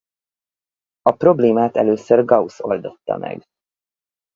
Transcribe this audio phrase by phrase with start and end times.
[1.01, 3.43] A problémát először Gauss oldotta meg.